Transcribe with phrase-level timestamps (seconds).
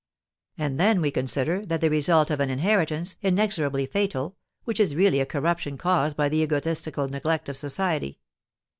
[0.57, 5.19] And then we consider that the result of an inheritance inexorably fatal, which is really
[5.19, 8.19] a corruption caused by the egotistical neglect of society.